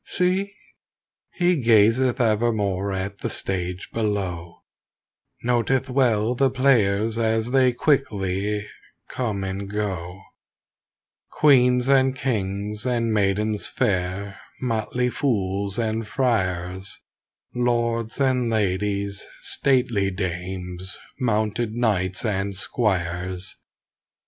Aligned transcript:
See! 0.03 0.55
He 1.31 1.61
gazeth 1.61 2.19
evermore 2.19 2.91
at 2.91 3.19
the 3.19 3.29
stage 3.29 3.91
below; 3.93 4.63
Noteth 5.43 5.91
well 5.91 6.33
the 6.33 6.49
players 6.49 7.19
as 7.19 7.51
they 7.51 7.71
quickly 7.71 8.65
come 9.11 9.43
and 9.43 9.69
go; 9.69 10.19
Queens 11.29 11.87
and 11.87 12.15
kings 12.15 12.83
and 12.83 13.13
maidens 13.13 13.67
fair, 13.67 14.39
motley 14.59 15.11
fools 15.11 15.77
and 15.77 16.07
friars, 16.07 16.99
Lords 17.53 18.19
and 18.19 18.49
ladies, 18.49 19.23
stately 19.43 20.09
dames, 20.09 20.97
mounted 21.19 21.73
knights 21.75 22.25
and 22.25 22.55
squires. 22.55 23.55